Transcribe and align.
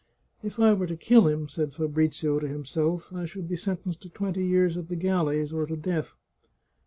"If 0.43 0.59
I 0.59 0.73
were 0.73 0.87
to 0.87 0.97
kill 0.97 1.27
him," 1.27 1.47
said 1.47 1.75
Fabrizio 1.75 2.39
to 2.39 2.47
himself," 2.47 3.13
I 3.13 3.25
should 3.25 3.47
be 3.47 3.55
sentenced 3.55 4.01
to 4.01 4.09
twenty 4.09 4.43
years 4.47 4.75
at 4.75 4.89
the 4.89 4.95
galleys 4.95 5.53
or 5.53 5.67
to 5.67 5.75
death. 5.75 6.15